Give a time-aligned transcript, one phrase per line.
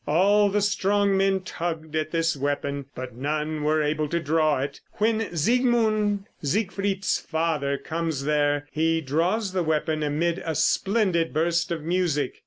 [0.07, 4.81] All the strong men tugged at this weapon, but none were able to draw it.
[4.93, 11.83] When Siegmund, Siegfried's father, comes there, he draws the weapon amid a splendid burst of
[11.83, 12.39] music.